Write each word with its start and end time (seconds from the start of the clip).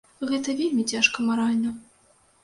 Гэта 0.29 0.53
вельмі 0.61 0.85
цяжка 0.93 1.25
маральна. 1.27 1.75